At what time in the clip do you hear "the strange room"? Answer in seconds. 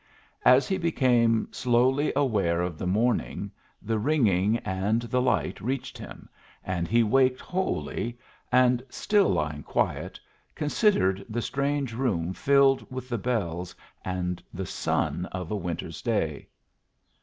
11.29-12.33